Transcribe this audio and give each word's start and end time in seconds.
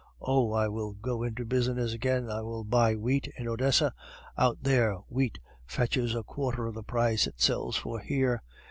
Oh! 0.19 0.51
I 0.51 0.67
will 0.67 0.93
go 0.93 1.21
into 1.21 1.45
business 1.45 1.93
again, 1.93 2.27
I 2.27 2.41
will 2.41 2.63
buy 2.63 2.95
wheat 2.95 3.31
in 3.37 3.47
Odessa; 3.47 3.93
out 4.35 4.57
there, 4.63 4.95
wheat 5.09 5.37
fetches 5.67 6.15
a 6.15 6.23
quarter 6.23 6.65
of 6.65 6.73
the 6.73 6.81
price 6.81 7.27
it 7.27 7.39
sells 7.39 7.75
for 7.77 7.99
here. 7.99 8.41